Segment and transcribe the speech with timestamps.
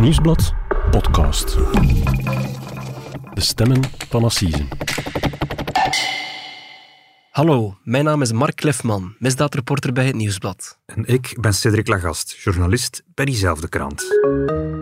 [0.00, 0.54] Nieuwsblad
[0.90, 1.56] podcast.
[3.34, 4.66] De stemmen van Assise.
[7.30, 10.78] Hallo, mijn naam is Mark Klefman, misdaadreporter bij het Nieuwsblad.
[10.86, 14.04] En ik ben Cedric Lagast, journalist bij diezelfde krant.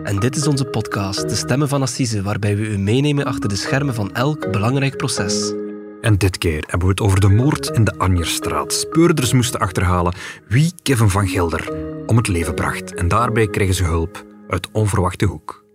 [0.03, 3.55] En dit is onze podcast, De Stemmen van Assise, waarbij we u meenemen achter de
[3.55, 5.53] schermen van elk belangrijk proces.
[6.01, 8.73] En dit keer hebben we het over de moord in de Anjerstraat.
[8.73, 10.15] Speurders moesten achterhalen
[10.47, 11.73] wie Kevin van Gelder
[12.05, 12.93] om het leven bracht.
[12.93, 15.65] En daarbij kregen ze hulp uit onverwachte hoek.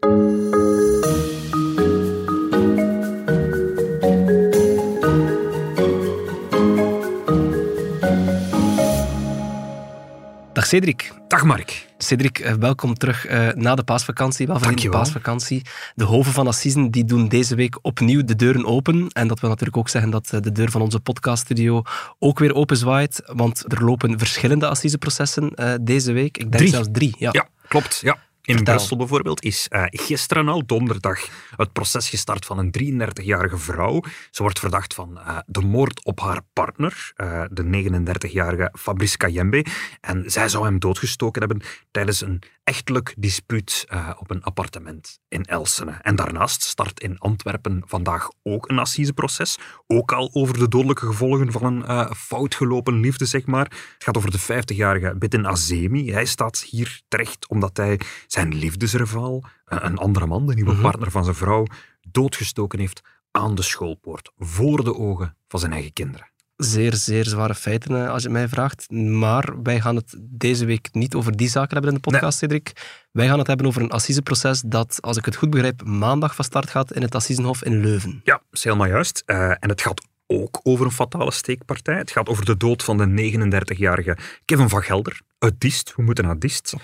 [10.52, 11.12] Dag Cedric.
[11.28, 11.86] Dag Mark.
[11.98, 14.46] Cedric, eh, welkom terug eh, na de paasvakantie.
[14.46, 15.00] Welverdiende Dankjewel.
[15.12, 15.62] paasvakantie.
[15.94, 19.08] De hoven van Assisen die doen deze week opnieuw de deuren open.
[19.08, 21.82] En dat wil natuurlijk ook zeggen dat eh, de deur van onze podcaststudio
[22.18, 23.22] ook weer open zwaait.
[23.26, 25.52] Want er lopen verschillende assiseprocessen
[25.84, 26.38] deze week.
[26.38, 26.68] Ik denk Drie.
[26.68, 27.14] zelfs drie.
[27.18, 27.28] Ja.
[27.32, 28.00] Ja, klopt.
[28.02, 28.18] Ja.
[28.44, 28.74] In Vertel.
[28.74, 34.02] Brussel bijvoorbeeld is eh, gisteren al, donderdag, het proces gestart van een 33-jarige vrouw.
[34.30, 39.66] Ze wordt verdacht van eh, de moord op haar partner, eh, de 39-jarige Fabrice Kayembe.
[40.00, 43.86] En zij zou hem doodgestoken hebben tijdens een echtelijk dispuut
[44.18, 45.90] op een appartement in Elsene.
[45.90, 49.58] En daarnaast start in Antwerpen vandaag ook een assiseproces.
[49.86, 53.64] Ook al over de dodelijke gevolgen van een fout gelopen liefde, zeg maar.
[53.64, 56.12] Het gaat over de 50-jarige Bitin Azemi.
[56.12, 58.00] Hij staat hier terecht omdat hij
[58.32, 60.82] zijn liefdesrivaal, eh, een andere man, de nieuwe Mhm.
[60.82, 61.66] partner van zijn vrouw,
[62.10, 66.30] doodgestoken heeft aan de schoolpoort, voor de ogen van zijn eigen kinderen.
[66.56, 68.90] Zeer, zeer zware feiten, eh, als je het mij vraagt.
[68.90, 72.72] Maar wij gaan het deze week niet over die zaken hebben in de podcast, Cedric.
[73.12, 76.44] Wij gaan het hebben over een assiseproces dat, als ik het goed begrijp, maandag van
[76.44, 78.20] start gaat in het Assisenhof in Leuven.
[78.24, 79.22] Ja, is helemaal juist.
[79.26, 80.06] Eh, en het gaat
[80.40, 81.96] ook over een fatale steekpartij.
[81.96, 85.20] Het gaat over de dood van de 39-jarige Kevin van Gelder.
[85.38, 86.74] Uit Diest, we moeten naar Diest.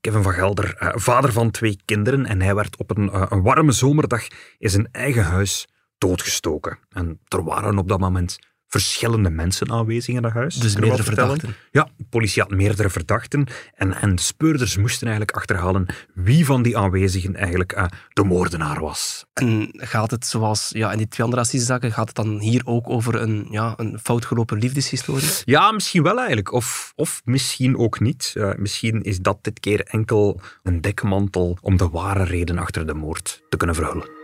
[0.00, 2.26] Kevin van Gelder, eh, vader van twee kinderen.
[2.26, 4.26] En hij werd op een, eh, een warme zomerdag
[4.58, 6.78] in zijn eigen huis doodgestoken.
[6.90, 8.38] En er waren op dat moment
[8.72, 10.54] verschillende mensen aanwezig in dat huis.
[10.54, 11.54] Dus meerdere verdachten.
[11.70, 13.46] Ja, de politie had meerdere verdachten.
[13.74, 18.80] En, en de speurders moesten eigenlijk achterhalen wie van die aanwezigen eigenlijk eh, de moordenaar
[18.80, 19.24] was.
[19.32, 22.88] En gaat het zoals ja, in die twee andere assisezaken, gaat het dan hier ook
[22.88, 25.30] over een, ja, een foutgelopen liefdeshistorie?
[25.44, 26.52] Ja, misschien wel eigenlijk.
[26.52, 28.32] Of, of misschien ook niet.
[28.34, 32.94] Eh, misschien is dat dit keer enkel een dekmantel om de ware reden achter de
[32.94, 34.20] moord te kunnen verhullen.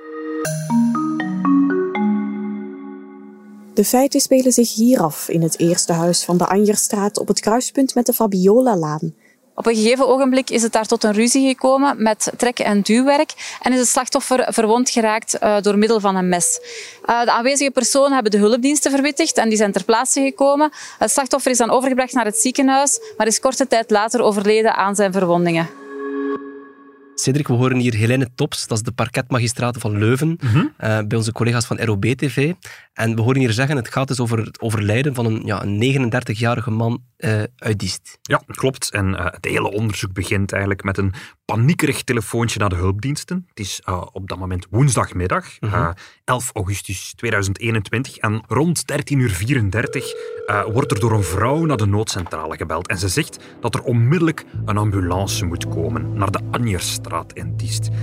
[3.79, 7.41] De feiten spelen zich hier af in het eerste huis van de Anjerstraat op het
[7.41, 9.15] kruispunt met de Fabiola-laan.
[9.55, 13.59] Op een gegeven ogenblik is het daar tot een ruzie gekomen met trek- en duwwerk
[13.63, 16.61] en is het slachtoffer verwond geraakt eh, door middel van een mes.
[17.05, 20.71] Eh, de aanwezige personen hebben de hulpdiensten verwittigd en die zijn ter plaatse gekomen.
[20.99, 24.95] Het slachtoffer is dan overgebracht naar het ziekenhuis, maar is korte tijd later overleden aan
[24.95, 25.88] zijn verwondingen.
[27.21, 30.39] Cedric, we horen hier Helene Tops, dat is de parketmagistraat van Leuven,
[30.77, 32.53] eh, bij onze collega's van ROB-TV.
[32.93, 35.79] En we horen hier zeggen, het gaat dus over het overlijden van een, ja, een
[35.79, 38.19] 39-jarige man eh, uit Diest.
[38.23, 38.91] Ja, klopt.
[38.91, 41.13] En eh, het hele onderzoek begint eigenlijk met een
[41.45, 43.45] paniekerig telefoontje naar de hulpdiensten.
[43.49, 45.91] Het is op dat moment woensdagmiddag, eh,
[46.25, 48.17] 11 augustus 2021.
[48.17, 52.89] En rond 13.34 uur eh, wordt er door een vrouw naar de noodcentrale gebeld.
[52.89, 57.08] En ze zegt dat er onmiddellijk een ambulance moet komen naar de Anjerstraat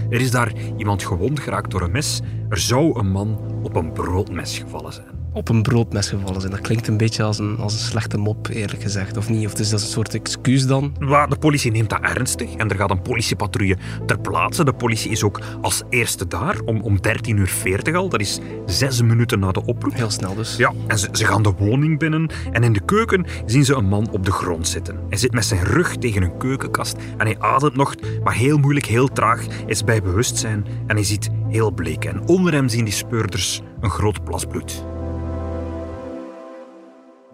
[0.09, 2.21] Er is daar iemand gewond geraakt door een mes.
[2.49, 5.14] Er zou een man op een broodmes gevallen zijn.
[5.35, 6.53] Op een broodmes gevallen zijn.
[6.53, 9.45] Dat klinkt een beetje als een, als een slechte mop, eerlijk gezegd, of niet?
[9.45, 10.95] Of is dat een soort excuus dan?
[10.99, 14.63] Maar de politie neemt dat ernstig en er gaat een politiepatrouille ter plaatse.
[14.63, 18.09] De politie is ook als eerste daar om, om 13.40 uur al.
[18.09, 19.93] Dat is zes minuten na de oproep.
[19.93, 20.55] Heel snel dus.
[20.55, 23.87] Ja, en ze, ze gaan de woning binnen en in de keuken zien ze een
[23.87, 24.99] man op de grond zitten.
[25.09, 28.85] Hij zit met zijn rug tegen een keukenkast en hij ademt nog, maar heel moeilijk,
[28.85, 32.05] heel traag, is bij bewustzijn en hij ziet heel bleek.
[32.05, 34.94] En onder hem zien die speurders een groot plas bloed.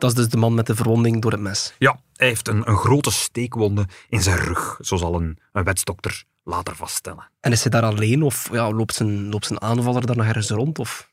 [0.02, 1.76] Dat is dus de man met de verwonding door het mes.
[1.78, 6.24] Ja, hij heeft een, een grote steekwonde in zijn rug, zo zal een, een wetsdokter
[6.44, 7.30] later vaststellen.
[7.40, 10.50] En is hij daar alleen of ja, loopt, zijn, loopt zijn aanvaller daar nog ergens
[10.50, 10.80] rond?
[10.80, 11.10] Of?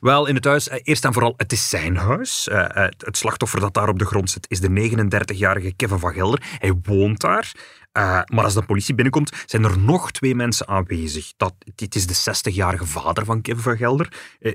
[0.00, 2.48] Wel, in het huis, eh, eerst en vooral, het is zijn huis.
[2.48, 5.98] Eh, eh, het, het slachtoffer dat daar op de grond zit is de 39-jarige Kevin
[5.98, 6.42] van Gelder.
[6.58, 7.52] Hij woont daar.
[7.92, 11.32] Maar als de politie binnenkomt, zijn er nog twee mensen aanwezig.
[11.36, 14.12] Dat, dit is de 60-jarige vader van Kevin van Gelder.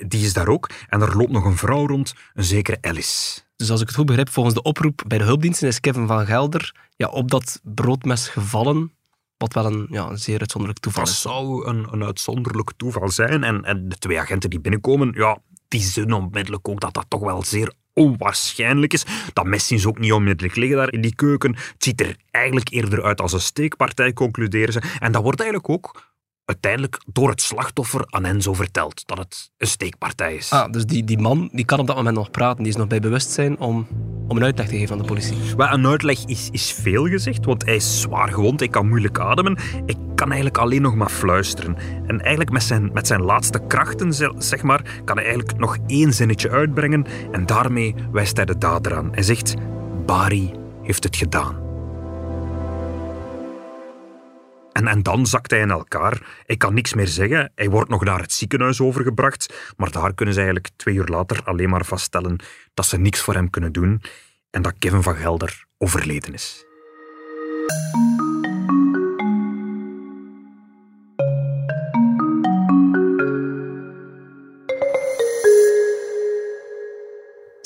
[0.08, 0.70] Die is daar ook.
[0.88, 3.46] En er loopt nog een vrouw rond, een zekere Alice.
[3.58, 6.26] Dus als ik het goed begrijp, volgens de oproep bij de hulpdiensten is Kevin van
[6.26, 8.92] Gelder ja, op dat broodmes gevallen,
[9.38, 11.22] wat wel een, ja, een zeer uitzonderlijk toeval Dat is.
[11.22, 13.44] zou een, een uitzonderlijk toeval zijn.
[13.44, 15.38] En, en de twee agenten die binnenkomen, ja,
[15.68, 19.06] die zien onmiddellijk ook dat dat toch wel zeer onwaarschijnlijk is.
[19.34, 21.56] Dat mes zien ze ook niet onmiddellijk liggen daar in die keuken.
[21.56, 24.82] Het ziet er eigenlijk eerder uit als een steekpartij, concluderen ze.
[25.00, 26.16] En dat wordt eigenlijk ook
[26.48, 30.52] uiteindelijk door het slachtoffer aan Enzo vertelt dat het een steekpartij is.
[30.52, 32.88] Ah, dus die, die man die kan op dat moment nog praten, die is nog
[32.88, 33.88] bij bewustzijn om,
[34.28, 35.38] om een uitleg te geven aan de politie.
[35.58, 39.20] Maar een uitleg is, is veel gezegd, want hij is zwaar gewond, hij kan moeilijk
[39.20, 39.58] ademen.
[39.86, 41.78] Hij kan eigenlijk alleen nog maar fluisteren.
[42.06, 46.14] En eigenlijk met zijn, met zijn laatste krachten, zeg maar, kan hij eigenlijk nog één
[46.14, 49.10] zinnetje uitbrengen en daarmee wijst hij de dader aan.
[49.12, 49.54] Hij zegt,
[50.06, 50.54] Bari
[50.84, 51.67] heeft het gedaan.
[54.86, 56.42] En, dan zakt hij in elkaar.
[56.46, 57.52] Hij kan niks meer zeggen.
[57.56, 59.74] Hij wordt nog naar het ziekenhuis overgebracht.
[59.78, 62.40] Maar daar kunnen ze eigenlijk twee uur later alleen maar vaststellen
[62.74, 64.02] dat ze niks voor hem kunnen doen
[64.50, 66.66] en dat Kevin van Gelder overleden is.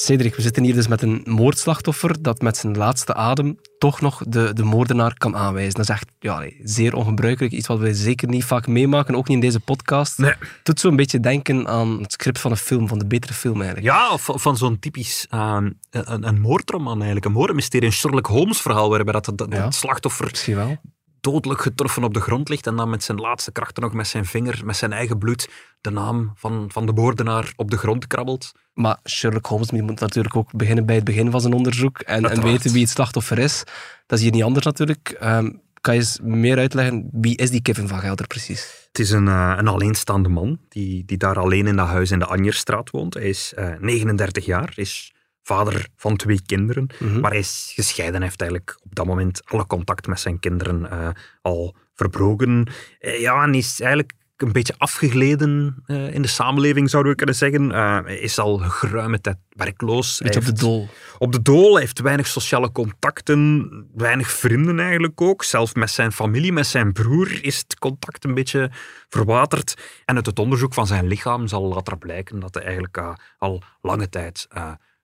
[0.02, 4.24] Cedric, we zitten hier dus met een moordslachtoffer dat met zijn laatste adem toch nog
[4.28, 5.74] de, de moordenaar kan aanwijzen.
[5.74, 7.54] Dat is echt ja, zeer ongebruikelijk.
[7.54, 10.18] Iets wat we zeker niet vaak meemaken, ook niet in deze podcast.
[10.18, 10.30] Nee.
[10.30, 13.62] Het doet zo'n beetje denken aan het script van een film, van de betere film
[13.62, 13.86] eigenlijk.
[13.86, 15.58] Ja, of van zo'n typisch uh,
[15.90, 17.26] een, een moordroman eigenlijk.
[17.26, 19.72] Een moordmysterie, een Sherlock Holmes verhaal waarbij dat, dat, Ja.
[19.72, 20.78] slachtoffer Misschien wel.
[21.22, 24.26] Dodelijk getroffen op de grond ligt en dan met zijn laatste krachten nog met zijn
[24.26, 25.50] vinger, met zijn eigen bloed,
[25.82, 28.52] de naam van, van de moordenaar op de grond krabbelt.
[28.74, 32.42] Maar Sherlock Holmes moet natuurlijk ook beginnen bij het begin van zijn onderzoek en, en
[32.42, 33.64] weten wie het slachtoffer is.
[34.06, 35.16] Dat is hier niet anders natuurlijk.
[35.20, 35.50] Ehm,
[35.82, 38.88] kan je eens meer uitleggen, wie is die Kevin van Gelder precies?
[38.88, 42.20] Het is een, eh, een alleenstaande man die, die daar alleen in dat huis in
[42.20, 43.14] de Anjerstraat woont.
[43.14, 47.20] Hij is eh, 39 jaar, is vader van twee kinderen, Mhm.
[47.20, 48.16] maar hij is gescheiden.
[48.16, 51.10] Hij heeft eigenlijk op dat moment alle contact met zijn kinderen eh,
[51.42, 52.68] al verbroken.
[53.00, 57.36] Eh, ja, en is eigenlijk een beetje afgegleden eh, in de samenleving, zouden we kunnen
[57.36, 57.70] zeggen.
[57.70, 60.20] Hij is al geruime tijd werkloos.
[60.24, 60.90] Beetje op de dool.
[61.18, 65.44] op de dool, hij heeft weinig sociale contacten, weinig vrienden eigenlijk ook.
[65.44, 68.72] Zelfs met zijn familie, met zijn broer is het contact een beetje
[69.10, 70.02] verwaterd.
[70.06, 72.98] En uit het onderzoek van zijn lichaam zal later blijken dat hij eigenlijk
[73.38, 74.48] al lange tijd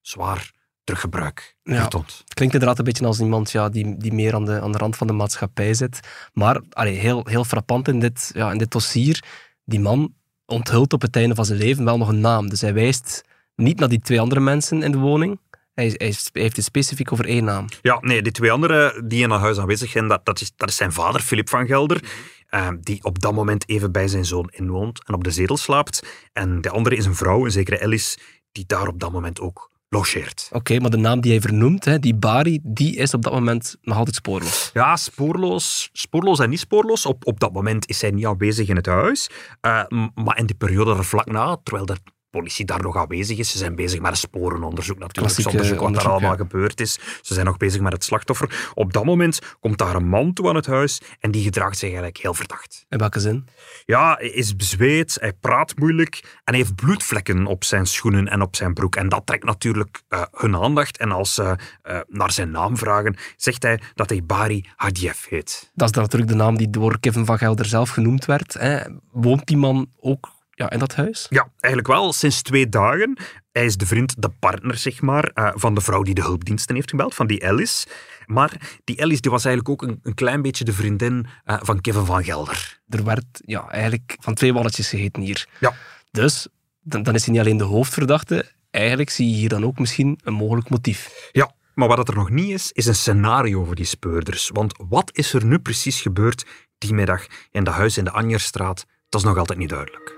[0.07, 0.51] zwaar
[0.83, 1.79] teruggebruik Ja.
[1.79, 2.23] vertoont.
[2.33, 4.95] Klinkt inderdaad een beetje als iemand ja, die, die meer aan de, aan de rand
[4.95, 5.99] van de maatschappij zit.
[6.33, 9.23] Maar allee, heel, heel frappant in dit, ja, in dit dossier,
[9.65, 10.13] die man
[10.45, 12.49] onthult op het einde van zijn leven wel nog een naam.
[12.49, 13.23] Dus hij wijst
[13.55, 15.39] niet naar die twee andere mensen in de woning.
[15.73, 17.65] Hij, hij, hij heeft het specifiek over één naam.
[17.81, 20.69] Ja, nee, die twee anderen die in dat huis aanwezig zijn, dat, dat, is, dat
[20.69, 22.03] is zijn vader, Filip van Gelder,
[22.47, 26.27] eh, die op dat moment even bij zijn zoon inwoont en op de zetel slaapt.
[26.33, 28.17] En de andere is een vrouw, een zekere Alice,
[28.51, 30.49] die daar op dat moment ook logeert.
[30.51, 33.75] Oké, maar de naam die hij vernoemt, hè, die Bari, die is op dat moment
[33.81, 34.69] nog altijd spoorloos.
[34.73, 37.05] Ja, spoorloos, spoorloos en niet spoorloos.
[37.05, 39.29] Op, op dat moment is hij niet aanwezig in het huis.
[39.61, 41.95] Eh, maar in die periode er vlak na, terwijl de
[42.37, 45.93] politie daar nog aanwezig is, ze zijn bezig met een sporenonderzoek natuurlijk, Klassieke onderzoek wat
[45.93, 46.37] daar allemaal ja.
[46.37, 46.99] gebeurd is.
[47.21, 48.71] Ze zijn nog bezig met het slachtoffer.
[48.73, 51.87] Op dat moment komt daar een man toe aan het huis en die gedraagt zich
[51.87, 52.85] eigenlijk heel verdacht.
[52.89, 53.47] In welke zin?
[53.85, 58.41] Ja, hij is bezweet, hij praat moeilijk en hij heeft bloedvlekken op zijn schoenen en
[58.41, 58.95] op zijn broek.
[58.95, 60.97] En dat trekt natuurlijk eh, hun aandacht.
[60.97, 65.71] En als ze eh, naar zijn naam vragen, zegt hij dat hij Bari Hadiev heet.
[65.73, 68.53] Dat is natuurlijk de naam die door Kevin van Gelder zelf genoemd werd.
[68.53, 68.79] Hè.
[69.11, 71.25] Woont die man ook ja, in dat huis?
[71.29, 73.17] Ja, eigenlijk wel, sinds twee dagen.
[73.51, 76.75] Hij is de vriend, de partner, zeg maar, eh, van de vrouw die de hulpdiensten
[76.75, 77.87] heeft gebeld, van die Alice.
[78.25, 81.81] Maar die Alice die was eigenlijk ook een, een klein beetje de vriendin eh, van
[81.81, 82.79] Kevin van Gelder.
[82.89, 85.47] Er werd ja, eigenlijk van twee walletjes gegeten hier.
[85.59, 85.73] Ja.
[86.11, 86.47] Dus
[86.81, 88.51] dan, dan is hij niet alleen de hoofdverdachte.
[88.71, 91.29] Eigenlijk zie je hier dan ook misschien een mogelijk motief.
[91.31, 94.49] Ja, maar wat het er nog niet is, is een scenario voor die speurders.
[94.53, 96.45] Want wat is er nu precies gebeurd
[96.77, 98.85] die middag in dat huis in de Anjerstraat?
[99.09, 100.16] Dat is nog altijd niet duidelijk.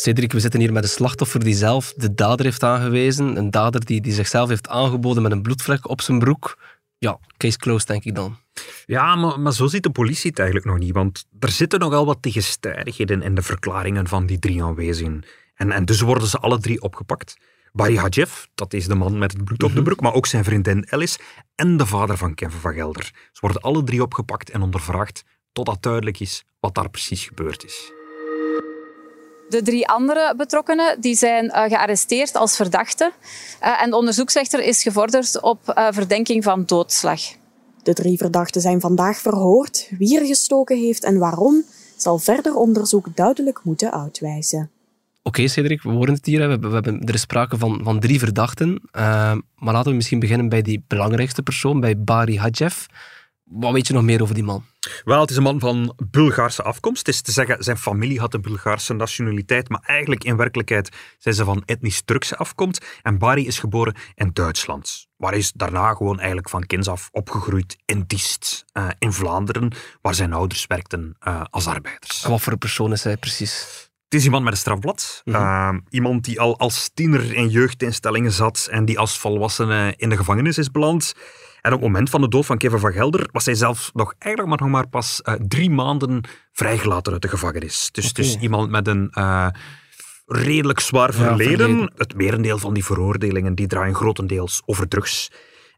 [0.00, 3.36] Cedric, we zitten hier met een slachtoffer die zelf de dader heeft aangewezen.
[3.36, 6.58] Een dader die, die zichzelf heeft aangeboden met een bloedvlek op zijn broek.
[6.98, 8.36] Ja, case closed, denk ik dan.
[8.86, 10.94] Ja, maar, maar zo ziet de politie het eigenlijk nog niet.
[10.94, 15.22] Want er zitten nogal wat tegenstrijdigheden in de verklaringen van die drie aanwezigen.
[15.54, 17.36] En, en dus worden ze alle drie opgepakt.
[17.72, 20.44] Barry Hadjev, dat is de man met het bloed op de broek, maar ook zijn
[20.44, 21.18] vriendin Alice
[21.54, 23.10] en de vader van Kevin van Gelder.
[23.32, 27.92] Ze worden alle drie opgepakt en ondervraagd totdat duidelijk is wat daar precies gebeurd is.
[29.48, 33.12] De drie andere betrokkenen die zijn eh, gearresteerd als verdachten.
[33.60, 37.20] Eh, en de onderzoeksrechter is gevorderd op eh, verdenking van doodslag.
[37.82, 39.88] De drie verdachten zijn vandaag verhoord.
[39.98, 41.64] Wie er gestoken heeft en waarom,
[41.96, 44.70] zal verder onderzoek duidelijk moeten uitwijzen.
[45.22, 46.40] Oké, Cedric, we horen het hier.
[46.40, 48.80] We hebben, we hebben, er is sprake van, van drie verdachten.
[48.90, 49.02] Eh,
[49.56, 52.84] maar laten we misschien beginnen bij die belangrijkste persoon, bij Bari Hadjev.
[53.44, 54.64] Wat weet je nog meer over die man?
[55.04, 57.06] Wel, het is een man van Bulgaarse afkomst.
[57.06, 61.34] Het is te zeggen, zijn familie had een Bulgaarse nationaliteit, maar eigenlijk in werkelijkheid zijn
[61.34, 63.00] ze van etnisch Turkse afkomst.
[63.02, 65.06] En Bari is geboren in Duitsland.
[65.16, 70.14] Waar is daarna gewoon eigenlijk van kinds af opgegroeid in Diest, uh, in Vlaanderen, waar
[70.14, 72.24] zijn ouders werkten uh, als arbeiders.
[72.24, 73.89] En wat voor een persoon is hij precies?
[74.10, 75.22] Het is iemand met een strafblad.
[75.24, 75.42] Mm -hmm.
[75.42, 80.16] uh, iemand die al als tiener in jeugdinstellingen zat en die als volwassene in de
[80.16, 81.14] gevangenis is beland.
[81.60, 84.14] En op het moment van de dood van Kevin van Gelder was hij zelf nog
[84.18, 87.88] eigenlijk maar, nog maar pas uh, drie maanden vrijgelaten uit de gevangenis.
[87.92, 88.24] Dus, okay.
[88.24, 89.48] dus iemand met een uh,
[90.26, 91.50] redelijk zwaar verleden.
[91.50, 91.92] Ja, verleden.
[91.96, 95.30] Het merendeel van die veroordelingen die draaien grotendeels over drugs.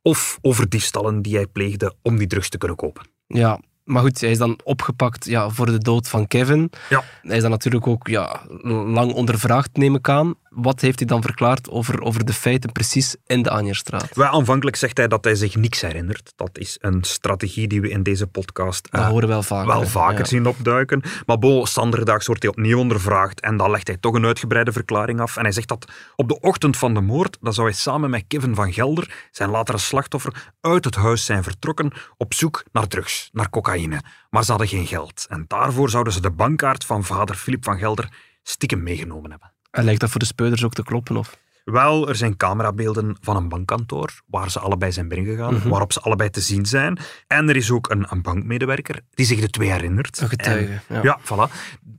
[0.03, 3.07] Of over diefstallen die hij pleegde om die drugs te kunnen kopen.
[3.27, 6.71] Ja, maar goed, hij is dan opgepakt ja, voor de dood van Kevin.
[6.89, 7.03] Ja.
[7.23, 10.35] Hij is dan natuurlijk ook ja, lang ondervraagd, neem ik aan.
[10.55, 14.15] Wat heeft hij dan verklaard over, over de feiten precies in de Anjerstraat?
[14.15, 16.33] Wel, aanvankelijk zegt hij dat hij zich niks herinnert.
[16.37, 19.87] Dat is een strategie die we in deze podcast dat uh, horen wel vaker, wel
[19.87, 20.25] vaker ja.
[20.25, 21.03] zien opduiken.
[21.27, 25.21] Maar bo, standerdaags wordt hij opnieuw ondervraagd en dan legt hij toch een uitgebreide verklaring
[25.21, 25.37] af.
[25.37, 28.25] En hij zegt dat op de ochtend van de moord, dan zou hij samen met
[28.29, 33.29] Kevin van Gelder, zijn latere slachtoffer, uit het huis zijn vertrokken op zoek naar drugs,
[33.33, 34.03] naar cocaïne.
[34.31, 35.27] Maar ze hadden geen geld.
[35.29, 38.09] En daarvoor zouden ze de bankkaart van vader Filip van Gelder
[38.43, 39.53] stiekem meegenomen hebben.
[39.73, 41.17] En lijkt dat voor de speurders ook te kloppen?
[41.17, 41.37] Of?
[41.65, 45.71] Wel, er zijn camerabeelden van een bankkantoor waar ze allebei zijn binnengegaan, mm -hmm.
[45.71, 46.99] waarop ze allebei te zien zijn.
[47.27, 50.21] En er is ook een, een bankmedewerker die zich de twee herinnert.
[50.21, 50.81] Een getuige.
[50.89, 51.03] En, ja.
[51.03, 51.53] ja, voilà.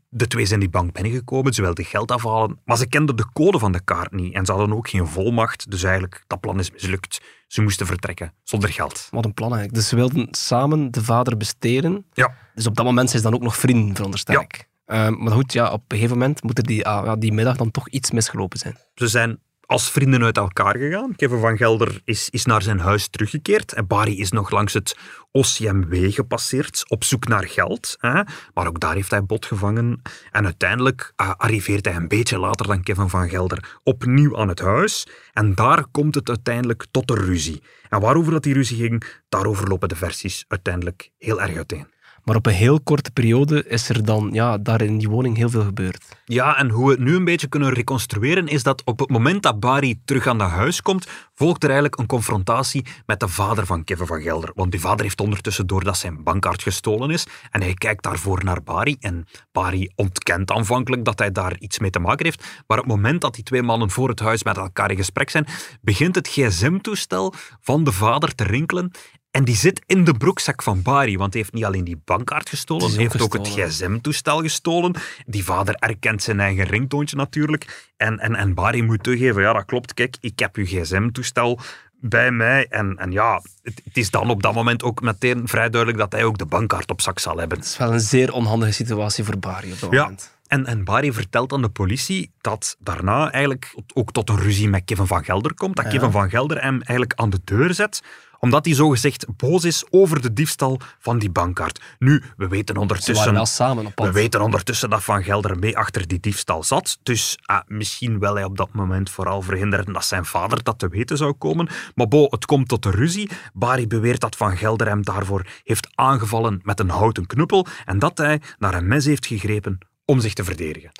[0.10, 3.60] De twee zijn die bank binnengekomen, ze wilden geld afhalen, maar ze kenden de code
[3.60, 6.72] van de kaart niet en ze hadden ook geen volmacht, dus eigenlijk, dat plan is
[6.72, 7.22] mislukt.
[7.48, 9.08] Ze moesten vertrekken, zonder geld.
[9.12, 9.80] Wat een plan eigenlijk.
[9.80, 12.06] Dus ze wilden samen de vader bestelen.
[12.14, 12.36] Ja.
[12.56, 14.56] Dus op dat moment zijn ze dan ook nog vrienden, veronderstel ik.
[14.58, 14.73] Ja.
[14.88, 17.72] Uh, maar goed, ja, op een gegeven moment moet er die, uh, die middag dan
[17.72, 18.78] toch iets misgelopen zijn.
[18.96, 21.16] Ze zijn als vrienden uit elkaar gegaan.
[21.16, 23.74] Kevin van Gelder is, is naar zijn huis teruggekeerd.
[23.74, 24.98] En Barry is nog langs het
[25.32, 27.96] OCMW gepasseerd op zoek naar geld.
[28.00, 28.22] Hè?
[28.54, 30.02] Maar ook daar heeft hij bot gevangen.
[30.32, 34.60] En uiteindelijk uh, arriveert hij een beetje later dan Kevin van Gelder opnieuw aan het
[34.60, 35.08] huis.
[35.34, 37.64] En daar komt het uiteindelijk tot een ruzie.
[37.90, 41.88] En waarover dat die ruzie ging, daarover lopen de versies uiteindelijk heel erg uiteen.
[42.24, 45.50] Maar op een heel korte periode is er dan ja, daar in die woning heel
[45.50, 46.06] veel gebeurd.
[46.26, 49.44] Ja, en hoe we het nu een beetje kunnen reconstrueren is dat op het moment
[49.44, 53.66] dat Barry terug aan dat huis komt, volgt er eigenlijk een confrontatie met de vader
[53.66, 54.52] van Kevin van Gelder.
[54.56, 58.44] Want die vader heeft ondertussen door dat zijn bankkaart gestolen is en hij kijkt daarvoor
[58.44, 62.64] naar Barry en Barry ontkent aanvankelijk dat hij daar iets mee te maken heeft.
[62.68, 65.30] Maar op het moment dat die twee mannen voor het huis met elkaar in gesprek
[65.30, 65.48] zijn,
[65.82, 68.92] begint het gsm-toestel van de vader te rinkelen
[69.34, 72.50] en die zit in de broekzak van Barry, want hij heeft niet alleen die bankkaart
[72.50, 73.40] gestolen, hij heeft gestolen.
[73.40, 74.96] ook het gsm-toestel gestolen.
[75.26, 77.92] Die vader erkent zijn eigen ringtoontje natuurlijk.
[77.98, 81.60] En, en, en Barry moet toegeven, ja dat klopt, kijk, ik heb uw gsm-toestel
[82.00, 82.68] bij mij.
[82.70, 86.12] En, en ja, het, het, is dan op dat moment ook meteen vrij duidelijk dat
[86.12, 87.58] hij ook de bankkaart op zak zal hebben.
[87.58, 90.02] Het is wel een zeer onhandige situatie voor Barry op dat ja.
[90.02, 90.32] moment.
[90.48, 94.86] En, en Barry vertelt aan de politie dat daarna eigenlijk ook tot een ruzie met
[94.86, 95.76] Kevin van Gelder komt.
[95.76, 95.92] Dat Ja.
[95.92, 98.02] Kevin van Gelder hem eigenlijk aan de deur zet
[98.44, 101.82] omdat hij zogezegd boos is over de diefstal van die bankkaart.
[102.00, 103.34] Nu, we weten ondertussen...
[103.34, 104.06] wel samen op pad.
[104.06, 107.00] We weten ondertussen dat Van Gelder mee achter die diefstal zat.
[107.04, 110.88] Dus ah, misschien wil hij op dat moment vooral verhinderen dat zijn vader dat te
[110.88, 111.70] weten zou komen.
[111.96, 113.30] Maar bo, het komt tot de ruzie.
[113.54, 118.18] Barry beweert dat Van Gelder hem daarvoor heeft aangevallen met een houten knuppel en dat
[118.18, 120.92] hij naar een mes heeft gegrepen om zich te verdedigen.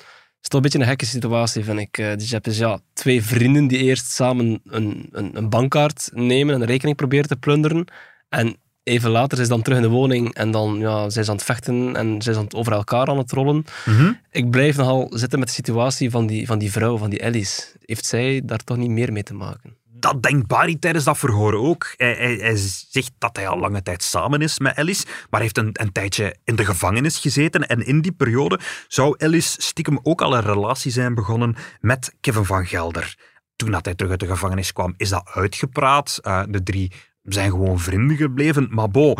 [0.44, 1.98] Het is toch een beetje een gekke situatie, vind ik.
[1.98, 6.10] Eh, Dus je hebt dus ja, twee vrienden die eerst samen een, een, een bankkaart
[6.12, 7.84] nemen en een rekening proberen te plunderen.
[8.28, 11.36] En even later ze dan terug in de woning en dan ja, zijn ze aan
[11.36, 13.64] het vechten en zijn ze aan het over elkaar aan het rollen.
[14.30, 17.62] Ik blijf nogal zitten met de situatie van die, van die vrouw, van die Alice.
[17.80, 19.76] Heeft zij daar toch niet meer mee te maken?
[20.04, 21.94] Dat denkt Barry tijdens dat verhoor ook.
[21.96, 22.56] Hij, hij,
[22.90, 26.36] zegt dat hij al lange tijd samen is met Alice, maar heeft een, een tijdje
[26.44, 27.68] in de gevangenis gezeten.
[27.68, 28.58] En in die periode
[28.88, 33.16] zou Alice stiekem ook al een relatie zijn begonnen met Kevin van Gelder.
[33.56, 36.18] Toen dat hij terug uit de gevangenis kwam, is dat uitgepraat.
[36.22, 36.92] Uh, de drie
[37.22, 38.68] zijn gewoon vrienden gebleven.
[38.70, 39.14] Maar bo,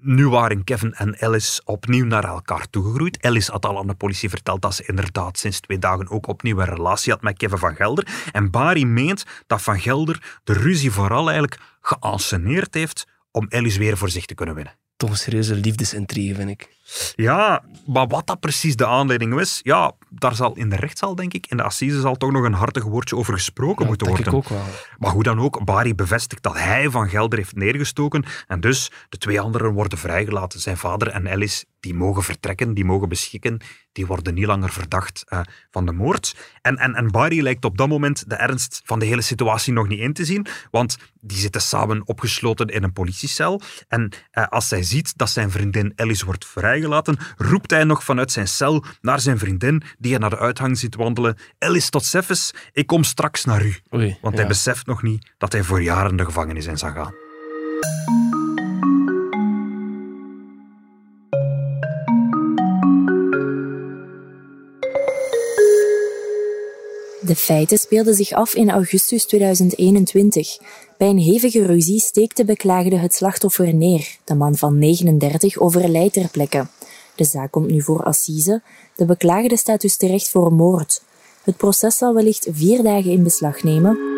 [0.00, 3.22] nu waren Kevin en Alice opnieuw naar elkaar toegegroeid.
[3.24, 6.58] Alice had al aan de politie verteld dat ze inderdaad sinds twee dagen ook opnieuw
[6.58, 8.06] een relatie had met Kevin van Gelder.
[8.32, 13.96] En Barry meent dat Van Gelder de ruzie vooral eigenlijk geanceneerd heeft om Alice weer
[13.96, 14.74] voor zich te kunnen winnen.
[14.96, 16.68] Toch een serieuze liefdesintrigue, vind ik.
[17.14, 21.34] Ja, maar wat dat precies de aanleiding was, ja, daar zal in de rechtszaal, denk
[21.34, 24.18] ik, in de assise zal toch nog een hartig woordje over gesproken Ja, moeten denk
[24.24, 24.40] worden.
[24.40, 24.66] ik ook wel.
[24.98, 29.18] Maar hoe dan ook, Bari bevestigt dat hij Van Gelder heeft neergestoken en dus de
[29.18, 30.60] twee anderen worden vrijgelaten.
[30.60, 33.60] Zijn vader en Alice, die mogen vertrekken, die mogen beschikken,
[33.92, 36.36] die worden niet langer verdacht eh, van de moord.
[36.62, 39.88] En, en, en Bari lijkt op dat moment de ernst van de hele situatie nog
[39.88, 43.60] niet in te zien, want die zitten samen opgesloten in een politiecel.
[43.88, 46.44] En eh, als hij ziet dat zijn vriendin Alice wordt
[46.80, 50.78] vrijgelaten, roept hij nog vanuit zijn cel naar zijn vriendin, die hij naar de uithang
[50.78, 51.36] ziet wandelen.
[51.58, 53.76] Alice, tot zeffes, ik kom straks naar u.
[53.94, 54.40] Oei, Want ja.
[54.40, 57.14] hij beseft nog niet dat hij voor jaren de gevangenis in zal gaan.
[67.20, 70.58] De feiten speelden zich af in augustus 2021.
[71.00, 74.16] Bij een hevige ruzie steekt de beklaagde het slachtoffer neer.
[74.24, 76.66] De man van 39 overlijdt ter plekke.
[77.14, 78.62] De zaak komt nu voor assise.
[78.96, 81.02] De beklaagde staat dus terecht voor moord.
[81.42, 84.09] Het proces zal wellicht vier dagen in beslag nemen.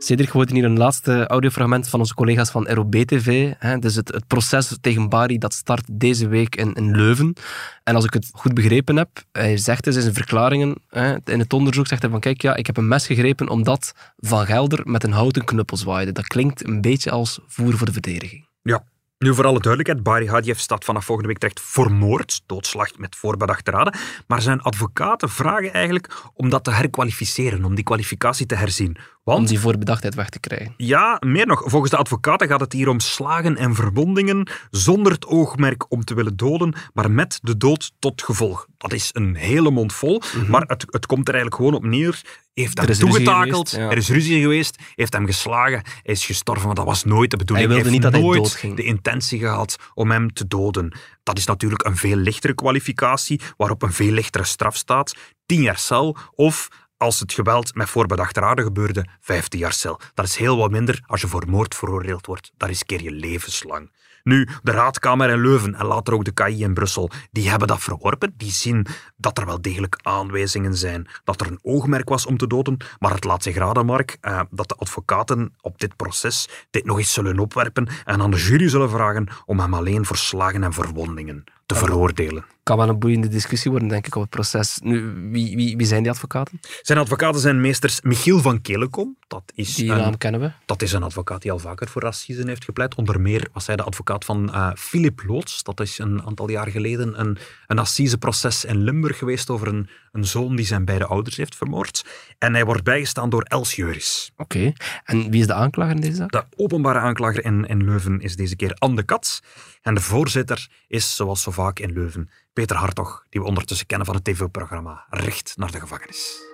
[0.00, 3.52] Cedric, we hier een laatste audiofragment van onze collega's van ROB-TV.
[3.80, 7.36] Dus het, het proces tegen Bari dat start deze week in, in Leuven.
[7.84, 11.38] En als ik het goed begrepen heb, hij zegt dus in zijn verklaringen, hè, in
[11.38, 14.80] het onderzoek zegt hij van kijk, ja, ik heb een mes gegrepen omdat Van Gelder
[14.84, 16.12] met een houten knuppel zwaaide.
[16.12, 18.46] Dat klinkt een beetje als voer voor de verdediging.
[18.62, 18.84] Ja.
[19.18, 23.16] Nu, voor alle duidelijkheid, Bari Hadjev staat vanaf volgende week terecht voor moord, doodslag met
[23.16, 23.94] voorbedachte raden.
[24.26, 28.96] Maar zijn advocaten vragen eigenlijk om dat te herkwalificeren, om die kwalificatie te herzien.
[29.36, 30.74] Om die voorbedachtheid weg te krijgen.
[30.76, 31.62] Ja, meer nog.
[31.64, 36.14] Volgens de advocaten gaat het hier om slagen en verwondingen zonder het oogmerk om te
[36.14, 38.66] willen doden, maar met de dood tot gevolg.
[38.78, 42.20] Dat is een hele mond vol, maar het, het komt er eigenlijk gewoon op neer.
[42.54, 42.98] Heeft hem Mhm.
[42.98, 43.90] Toegetakeld, ja.
[43.90, 47.36] er is ruzie geweest, heeft hem geslagen, hij is gestorven, maar dat was nooit de
[47.36, 47.68] bedoeling.
[47.68, 48.76] Hij wilde heeft niet dat hij nooit doodging.
[48.76, 50.98] de intentie gehad om hem te doden.
[51.22, 55.14] Dat is natuurlijk een veel lichtere kwalificatie, waarop een veel lichtere straf staat.
[55.46, 60.00] 10 jaar cel of als het geweld met voorbedachte raden gebeurde, 15 jaar cel.
[60.14, 62.52] Dat is heel wat minder als je voor moord veroordeeld wordt.
[62.56, 63.90] Dat riskeer je levenslang.
[64.22, 67.80] Nu, de Raadkamer in Leuven en later ook de KI in Brussel, die hebben dat
[67.80, 68.34] verworpen.
[68.36, 68.86] Die zien
[69.16, 72.76] dat er wel degelijk aanwijzingen zijn dat er een oogmerk was om te doden.
[72.98, 76.98] Maar het laat zich raden, Mark, eh, dat de advocaten op dit proces dit nog
[76.98, 80.72] eens zullen opwerpen en aan de jury zullen vragen om hem alleen voor slagen en
[80.72, 82.44] verwondingen te veroordelen.
[82.62, 84.78] Kan wel een boeiende discussie worden, denk ik, op het proces.
[84.82, 86.60] Nu, wie, wie, wie zijn die advocaten?
[86.82, 89.16] Zijn advocaten zijn meesters Michiel van Kelekom.
[89.26, 90.50] Dat is, Die een, naam kennen we.
[90.66, 92.94] dat is een advocaat die al vaker voor racisme heeft gepleit.
[92.94, 95.62] Onder meer was hij de advocaat van eh Philip Loots.
[95.62, 100.26] Dat is een aantal jaar geleden een, een assiseproces in Limburg geweest over een, een
[100.26, 102.04] zoon die zijn beide ouders heeft vermoord.
[102.38, 104.32] En hij wordt bijgestaan door Els Juris.
[104.36, 104.72] Oké.
[105.04, 106.32] En wie is de aanklager in deze zaak?
[106.32, 109.42] De openbare aanklager in, in Leuven is deze keer Anne de Kat.
[109.82, 114.06] En de voorzitter is, zoals zo vaak in Leuven, Peter Hartog, die we ondertussen kennen
[114.06, 116.46] van het tv-programma Recht naar de gevangenis.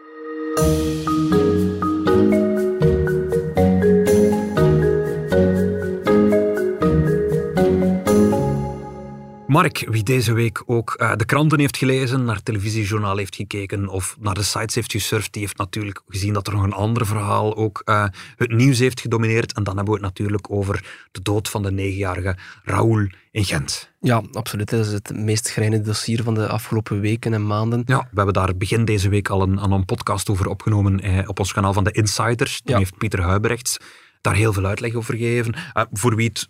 [9.46, 13.88] Mark, wie deze week ook eh, de kranten heeft gelezen, naar het televisiejournaal heeft gekeken
[13.88, 17.06] of naar de sites heeft gesurfd, die heeft natuurlijk gezien dat er nog een ander
[17.06, 18.04] verhaal ook eh,
[18.36, 19.52] het nieuws heeft gedomineerd.
[19.52, 23.90] En dan hebben we het natuurlijk over de dood van de negenjarige Raoul in Gent.
[24.00, 24.70] Ja, absoluut.
[24.70, 27.82] Dat is het meest schrijnende dossier van de afgelopen weken en maanden.
[27.86, 31.38] Ja, we hebben daar begin deze week al een, een podcast over opgenomen eh, op
[31.38, 32.60] ons kanaal van de Insiders.
[32.60, 32.78] Toen Ja.
[32.78, 33.76] heeft Pieter Huibrechts
[34.24, 35.54] daar heel veel uitleg over gegeven.
[35.72, 36.48] Eh, voor wie het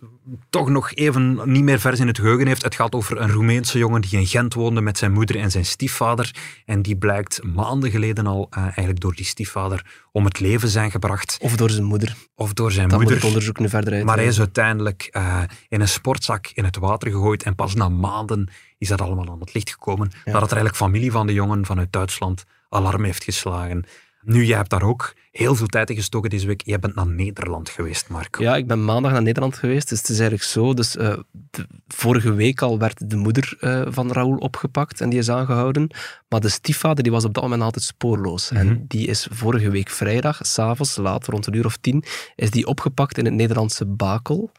[0.50, 3.78] toch nog even niet meer vers in het geheugen heeft, het gaat over een Roemeense
[3.78, 6.34] jongen die in Gent woonde met zijn moeder en zijn stiefvader.
[6.64, 10.90] En die blijkt maanden geleden al eh, eigenlijk door die stiefvader om het leven zijn
[10.90, 11.36] gebracht.
[11.40, 12.16] Of door zijn moeder.
[12.34, 13.22] Of door zijn Dan moet moeder.
[13.22, 14.04] het onderzoek nu verder uit.
[14.04, 17.42] Maar hij is uiteindelijk eh, in een sportzak in het water gegooid.
[17.42, 20.10] En pas na maanden is dat allemaal aan het licht gekomen.
[20.10, 20.32] Ja.
[20.32, 23.84] Dat er eigenlijk familie van de jongen vanuit Duitsland alarm heeft geslagen.
[24.24, 26.62] Nu, jij hebt daar ook heel veel tijd in gestoken deze week.
[26.64, 28.38] Jij bent naar Nederland geweest, Mark.
[28.38, 29.88] Ja, ik ben maandag naar Nederland geweest.
[29.88, 30.74] Dus het is eigenlijk zo.
[30.74, 31.16] Dus, eh,
[31.50, 35.90] de- vorige week al werd de moeder eh, van Raoul opgepakt en die is aangehouden.
[36.28, 38.50] Maar de stiefvader die was op dat moment altijd spoorloos.
[38.50, 38.60] Mhm.
[38.60, 42.04] En die is vorige week vrijdag, s'avonds, laat rond een uur of tien,
[42.36, 44.50] is die opgepakt in het Nederlandse Bakel.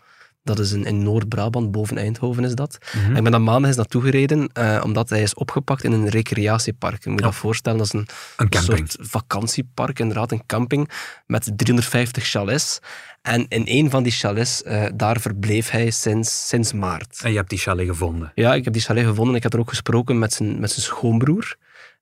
[0.45, 2.77] Dat is in, in Noord-Brabant, boven Eindhoven is dat.
[2.95, 3.09] Mhm.
[3.09, 6.09] En ik ben daar maandag eens naartoe gereden, eh, omdat hij is opgepakt in een
[6.09, 7.03] recreatiepark.
[7.03, 10.89] Je moet je dat voorstellen, dat is een Een soort vakantiepark, inderdaad, een camping
[11.25, 12.79] met 350 chalets.
[13.21, 17.19] En in een van die chalets, eh, daar verbleef hij sinds, sinds maart.
[17.23, 18.31] En je hebt die chalet gevonden.
[18.35, 19.35] Ja, ik heb die chalet gevonden.
[19.35, 21.55] Ik heb er ook gesproken met zijn, met zijn schoonbroer.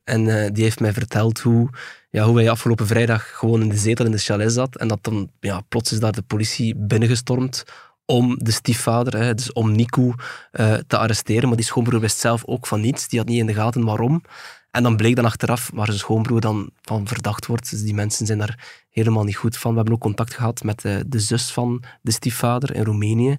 [0.04, 1.70] En eh, die heeft mij verteld hoe,
[2.10, 4.76] ja, hoe hij afgelopen vrijdag gewoon in de zetel in de chalet zat.
[4.76, 7.64] En dat dan, ja, plots is daar de politie binnengestormd
[8.06, 10.13] om de stiefvader, hè, dus om Nico,
[10.52, 11.48] eh, te arresteren.
[11.48, 13.08] Maar die schoonbroer wist zelf ook van niets.
[13.08, 14.24] Die had niet in de gaten waarom.
[14.72, 17.70] En dan bleek dan achteraf waar zijn schoonbroer dan van verdacht wordt.
[17.70, 19.72] Dus die mensen zijn daar helemaal niet goed van.
[19.72, 23.38] We hebben ook contact gehad met de, de zus van de stiefvader in Roemenië.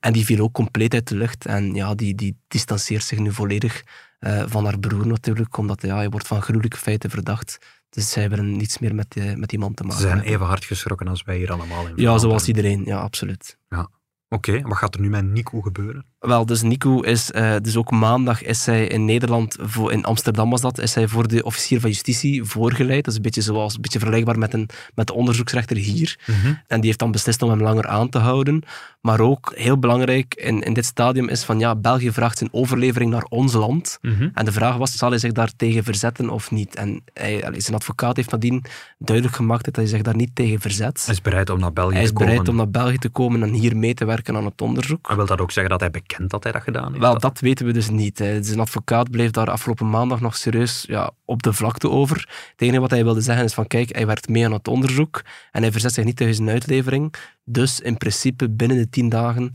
[0.00, 1.46] En die viel ook compleet uit de lucht.
[1.46, 3.84] En ja, die, die distanceert zich nu volledig
[4.20, 7.58] uh, van haar broer natuurlijk, omdat ja, hij wordt van gruwelijke feiten verdacht.
[7.94, 10.00] Dus zij hebben niets meer met, die, met die man te maken.
[10.00, 12.84] Ze zijn even hard geschrokken als wij hier allemaal in Ja, zoals iedereen.
[12.84, 13.58] Ja, absoluut.
[13.68, 13.88] Ja.
[14.28, 16.06] Oké, wat gaat er nu met Nico gebeuren?
[16.24, 20.50] Wel, dus Nico is, uh, dus ook maandag is zij in Nederland, voor, in Amsterdam
[20.50, 23.04] was dat, is zij voor de officier van justitie voorgeleid.
[23.04, 26.18] Dat is een beetje, zoals, een beetje vergelijkbaar met, een, met de onderzoeksrechter hier.
[26.26, 26.54] Mhm.
[26.66, 28.62] En die heeft dan beslist om hem langer aan te houden.
[29.00, 33.10] Maar ook, heel belangrijk in, in dit stadium is van, ja, België vraagt zijn overlevering
[33.10, 33.98] naar ons land.
[34.00, 34.28] Mhm.
[34.34, 36.74] En de vraag was, zal hij zich daar tegen verzetten of niet?
[36.74, 38.64] En hij, zijn advocaat heeft nadien
[38.98, 41.02] duidelijk gemaakt dat hij zich daar niet tegen verzet.
[41.04, 42.28] Hij is bereid om naar België Hij is te komen.
[42.28, 45.08] bereid om naar België te komen en hier mee te werken aan het onderzook.
[45.08, 46.98] Maar wil dat ook zeggen dat hij bekend dat hij dat gedaan heeft?
[46.98, 48.18] Wel, dat weten we dus niet.
[48.18, 48.42] hè.
[48.42, 52.16] Zijn advocaat bleef daar afgelopen maandag nog serieus ja, op de vlakte over.
[52.50, 55.22] Het enige wat hij wilde zeggen is van kijk, hij werkt mee aan het onderzoek
[55.50, 57.14] en hij verzet zich niet tegen zijn uitlevering.
[57.44, 59.50] Dus in principe binnen de tien dagen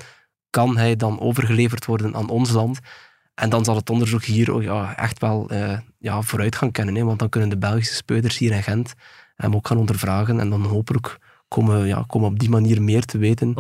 [0.50, 2.80] kan hij dan overgeleverd worden aan ons land.
[3.36, 6.96] En dan zal het onderzoek hier ook, ja, echt wel eh, ja, vooruit gaan kennen.
[6.96, 8.94] Hè, want dan kunnen de Belgische speuders hier in Gent
[9.36, 11.18] hem ook gaan ondervragen en dan hopelijk
[11.50, 13.54] komen, ja, komen op die manier meer te weten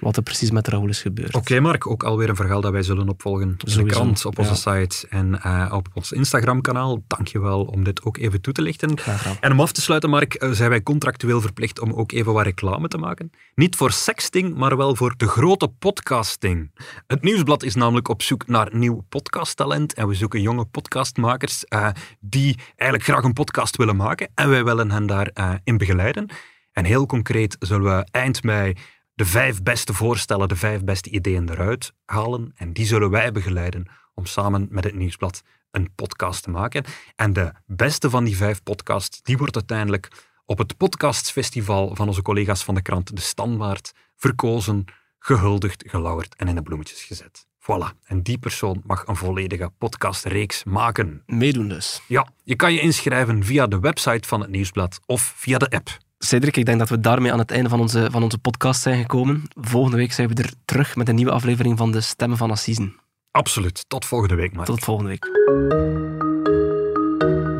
[0.00, 1.34] wat er precies met Raoul is gebeurd.
[1.34, 1.86] Oké, Mark.
[1.86, 4.78] Ook alweer een verhaal dat wij zullen opvolgen op de krant, op onze ja.
[4.78, 7.02] site en eh, op ons Instagram-kanaal.
[7.06, 8.98] Dank je wel om dit ook even toe te lichten.
[9.40, 12.44] En om af te sluiten, Mark, eh, zijn wij contractueel verplicht om ook even wat
[12.44, 13.30] reclame te maken.
[13.54, 16.70] Niet voor sexting, maar wel voor de grote podcasting.
[17.06, 21.88] Het Nieuwsblad is namelijk op zoek naar nieuw podcasttalent en we zoeken jonge podcastmakers eh,
[22.20, 26.30] die eigenlijk graag een podcast willen maken en wij willen hen daarin in begeleiden.
[26.74, 28.76] En heel concreet zullen we eind mei
[29.14, 33.86] de vijf beste voorstellen, de vijf beste ideeën eruit halen en die zullen wij begeleiden
[34.14, 36.84] om samen met het Nieuwsblad een podcast te maken.
[37.16, 40.08] En de beste van die vijf podcasts, die wordt uiteindelijk
[40.44, 44.84] op het podcastfestival van onze collega's van de krant De Standaard verkozen,
[45.18, 47.46] gehuldigd, gelauwerd en in de bloemetjes gezet.
[47.58, 47.98] Voilà.
[48.04, 51.22] En die persoon mag een volledige podcastreeks maken.
[51.26, 52.02] Meedoen dus.
[52.08, 56.02] Ja, je kan je inschrijven via de website van het Nieuwsblad of via de app.
[56.24, 59.00] Cedric, ik denk dat we daarmee aan het einde van onze, van onze podcast zijn
[59.00, 59.42] gekomen.
[59.60, 62.96] Volgende week zijn we er terug met een nieuwe aflevering van de Stemmen van Assisen.
[63.30, 63.84] Absoluut.
[63.88, 64.66] Tot volgende week, Mark.
[64.66, 65.32] Tot volgende week.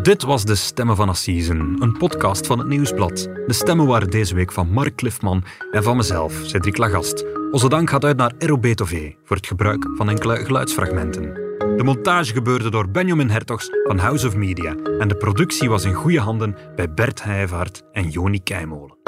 [0.04, 3.28] Dit was De Stemmen van Assisen, een podcast van het Nieuwsblad.
[3.46, 7.24] De stemmen waren deze week van Mark Cliffman en van mezelf, Cedric Lagast.
[7.50, 11.43] Onze dank gaat uit naar ROB-TV voor het gebruik van enkele geluidsfragmenten.
[11.76, 15.92] De montage gebeurde door Benjamin Hertogs van House of Media en de productie was in
[15.92, 19.03] goede handen bij Bert Heijvaart en Joni Keimolen.